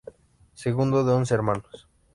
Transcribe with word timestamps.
Segundo 0.55 1.03
de 1.05 1.11
once 1.13 1.35
hermanos. 1.35 1.87